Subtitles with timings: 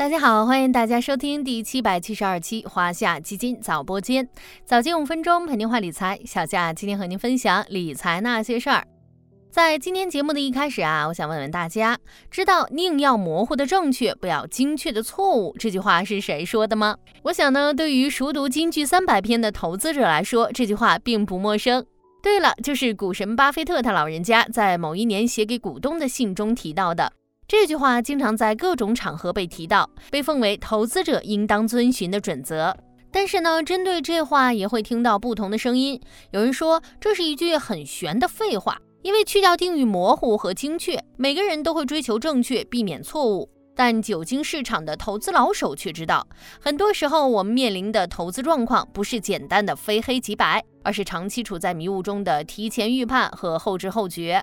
[0.00, 4.26] 大家好，欢迎大家收听第七百七十二期华夏基金早播间，
[4.64, 6.18] 早间五分钟陪您话理财。
[6.24, 8.82] 小夏今天和您分享理财那些事儿。
[9.50, 11.98] 在今天节目的一开始啊，我想问问大家，
[12.30, 16.96] 知道“宁要模糊的正确，不要精确的错误”这句话是谁说的吗？
[17.24, 21.84] 我想呢，对于熟读金句三百篇的投资者来说，这句话并不陌生。
[22.22, 27.12] 对了，就是股神巴菲特他老人家在某一年写给股东的信中提到的。
[27.50, 32.72] 这句话经常在各种场合被提到，被奉为投资者应当遵循的准则。
[33.10, 36.00] 但是呢，针对这话也会听到不同的声音。
[36.30, 43.50] 有人说这是一句很玄的废话，因为去掉定语模糊和精确，每个人都会追求正确，避免错误。
[43.74, 46.24] 但久经市场的投资老手却知道，
[46.60, 54.40] 很多时候我们面临的投资状况不是简单的非黑即白，而是长期处在迷雾中的提前预判和后知后觉。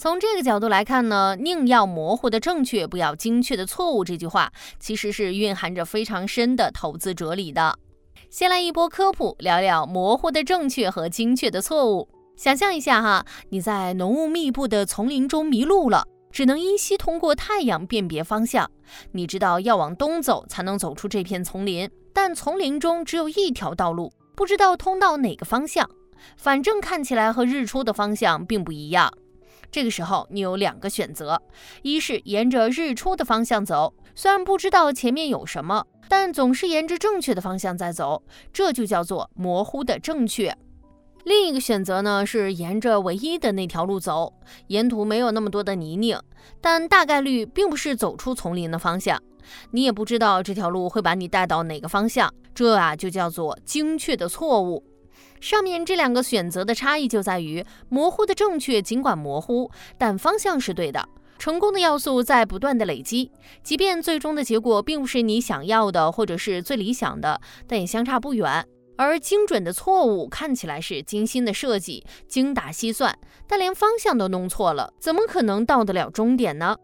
[0.00, 4.02] 从这个角度来看呢，宁要模糊的正确，不要精确的错误。
[4.02, 7.78] 这句话其实是蕴含着非常深的投资哲理的。
[8.30, 12.08] 先来一波科普，聊聊模糊的正确和精确的错误。
[12.34, 18.70] 想象一下哈，你在浓雾密布的丛林中迷路了，只能依稀通过太阳辨别方向。
[19.12, 25.86] 你知道要往东走才能走出这片丛林，但丛林中只有一条道路，不知道通到哪个方向。
[26.38, 29.12] 反正看起来和日出的方向并不一样。
[29.70, 31.40] 这个时候，你有两个选择：
[31.82, 40.52] 一是沿着日出的方向走，虽然不知道前面有什么，但总是沿着正确的方向在走，这就叫做模糊的正确；
[41.24, 44.32] 另一个选择呢，是沿着唯一的那条路走，
[44.66, 46.20] 沿途没有那么多的泥泞，
[46.60, 49.22] 但大概率并不是走出丛林的方向，
[49.70, 54.84] 你也不知道这条路会把你带到哪个方向，这啊就叫做精确的错误。
[55.40, 61.08] 上面这两个选择的差异就在于，模糊的正确尽管模糊，但方向是对的。
[61.38, 63.30] 成功的要素在不断的累积，
[63.62, 68.62] 即便最终的结果并不是你想要的，或者是最理想的，但也相差不远。
[68.98, 73.18] 而精准的错误看起来是精心的设计、精打细算，
[73.48, 76.76] 但连方向都弄错了，怎么可能到得了终点呢？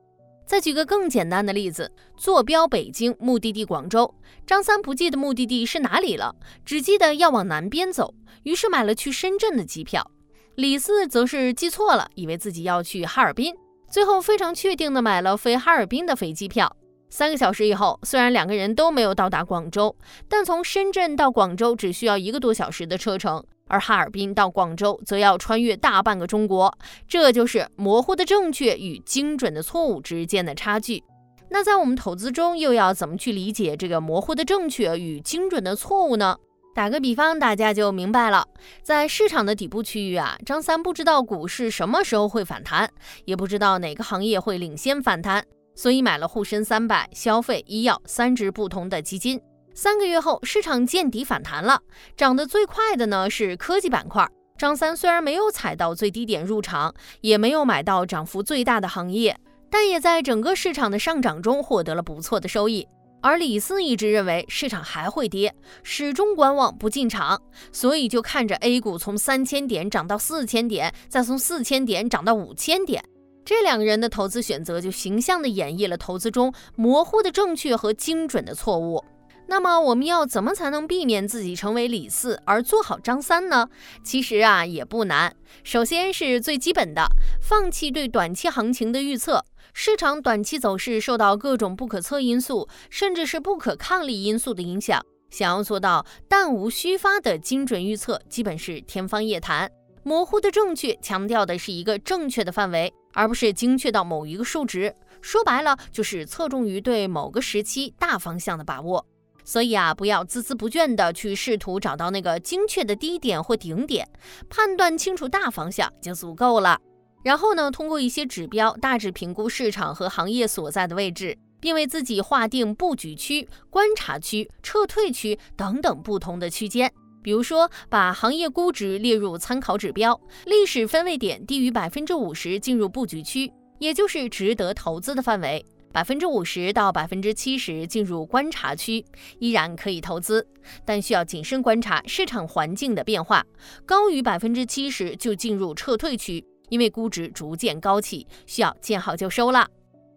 [0.47, 4.15] 再举个更简单的例子，坐标北京，目的地广州。
[4.47, 6.35] 张三不记得目的地是哪里了，
[6.65, 8.15] 只记得要往南边走，
[8.45, 10.09] 于是买了去深圳的机票。
[10.55, 13.53] 李四则是记错了，以为自己要去哈尔滨，
[13.91, 16.75] 最后非常确定的买了飞哈尔滨的飞机票。
[17.11, 19.95] 三个小时以后，虽然两个人都没有到达广州，
[20.29, 23.45] 但从深圳到广州只需要一个多小时的车程。
[23.69, 26.77] 而哈尔滨到广州则要穿越大半个中国，
[27.09, 31.03] 这就是模糊的正确与精准的错误之间的差距。
[31.49, 36.37] 那在我们投资中，又要怎么去理解这个模糊的正确与精准的错误呢？
[36.75, 38.47] 打个比方，大家就明白了。
[38.83, 42.91] 在市场的底部区域啊，张三不知道股市什么时候会反弹，
[43.25, 45.43] 也不知道哪个行业会领先反弹，
[45.75, 49.41] 所以买了沪深三百、消费、医药三只不同的基金。
[49.77, 51.83] 三个月后，市场见底反弹了，
[52.17, 54.27] 涨得最快的呢是科技板块。
[54.57, 59.39] 张三虽然没有踩到最低点入场，也没有买到涨幅最大的行业，
[59.71, 62.89] 但也在整个市场的上涨中获得了不错的收益。
[63.21, 67.39] 而李四一直认为市场还会跌，始终观望不进场，
[67.71, 73.05] 所以就看着 A 股从三千点涨到四千点，再从四千点涨到五千点。
[73.45, 79.05] 这两个人的投资选择就形象地演绎了投资中模糊的正确和精准的错误。
[79.49, 83.69] 那么我们要怎么才能避免自己成为李四而做好张三呢？
[84.03, 87.07] 其实啊也不难，首先是最基本的，
[87.41, 89.45] 放弃对短期行情的预测。
[89.73, 99.71] 市场短期走势受到各种不可测因素，甚至是不可抗力因素的影响，想要做到弹无虚发的精准预测，基本是天方夜谭。
[100.03, 104.95] 模糊的正确强调的是一个正确的范围，而不是精确到某一个数值。
[105.21, 109.05] 说白了就是侧重于对某个时期大方向的把握。
[109.47, 114.07] 所以啊，不要孜孜不倦地去试图找到那个精确的低点或顶点，
[114.51, 116.79] 判断清楚大方向就足够了。
[117.23, 126.93] 然后呢，通过一些指标大致评估市场和行业所在的位置，并为自己划定布局区、观察区、撤退区等等不同的区间。
[127.23, 135.65] 比如说，把行业估值列入参考指标，历史分位点低于百分之五十进入布局区，也就是值得投资的范围。
[135.97, 139.03] 百分之五十到百分之七十进入观察区，
[139.39, 140.47] 依然可以投资，
[140.85, 143.43] 但需要谨慎观察市场环境的变化。
[143.87, 149.67] 高于百分之七十就进入撤退区，因为估值逐渐高起，需要见好就收了。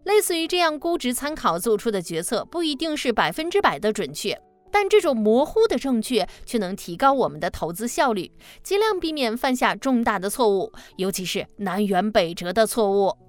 [0.04, 4.38] 类似于这样估值参考做出的决策，不一定是百分之百的准确，
[4.70, 8.30] 但这种模糊的正确却能提高我们的投资效率，
[8.62, 13.29] 尽量避免犯下重大的错误，尤其是南辕北辙的错误。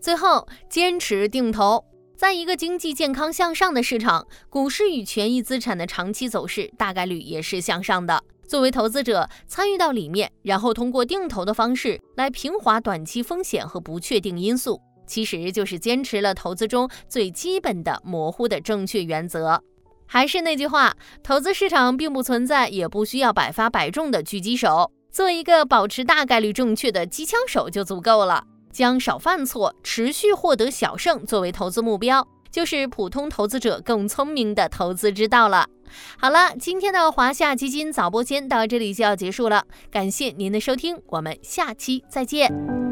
[0.00, 1.84] 最后，坚持定投。
[2.16, 8.22] 在一个经济健康向上的市场，股市与权益资产的长期走势大概率也是向上的。
[8.46, 19.62] 作为投资者，参与到里面，然后通过定投的方式来平滑短期风险和不确定因素，其实就是坚持了投资中最基本的模糊的正确原则。
[20.06, 28.44] 还是那句话，投资市场并不存在，也不需要百发百中的狙击手，做一个保持大概率正确的机枪手就足够了。
[28.72, 35.66] 将少犯错、持续获得小胜作为投资目标，就是普通投资者更聪明的投资之道了。
[36.18, 42.89] 好了，今天的华夏基金早播间到这里就要结束了，感谢您的收听，我们下期再见。